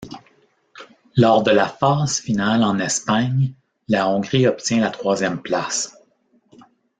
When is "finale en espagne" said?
2.21-3.53